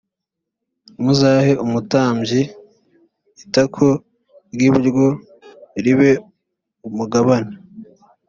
muzahe 1.03 1.51
umutambyi 1.65 2.41
itako 3.43 3.87
ry 4.53 4.61
iburyo 4.67 5.07
ribe 5.83 6.11
umugabane 6.87 7.53